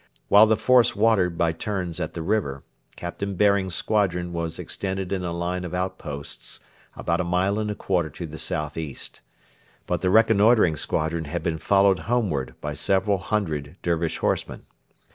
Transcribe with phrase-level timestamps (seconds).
[0.29, 2.63] While the force watered by turns at the river
[2.95, 6.59] Captain Baring's squadron was extended in a line of outposts
[6.95, 9.21] about a mile and a quarter to the south east.
[9.85, 14.63] But the reconnoitring squadron had been followed homeward by several hundred Dervish horsemen.